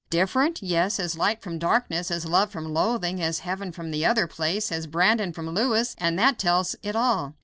Different? 0.09 0.63
Yes, 0.63 0.99
as 0.99 1.15
light 1.15 1.43
from 1.43 1.59
darkness; 1.59 2.09
as 2.09 2.25
love 2.25 2.49
from 2.49 2.73
loathing; 2.73 3.21
as 3.21 3.41
heaven 3.41 3.71
from 3.71 3.91
the 3.91 4.03
other 4.03 4.25
place; 4.25 4.71
as 4.71 4.87
Brandon 4.87 5.31
from 5.31 5.51
Louis; 5.51 5.93
and 5.99 6.17
that 6.17 6.39
tells 6.39 6.75
it 6.81 6.95
all. 6.95 7.35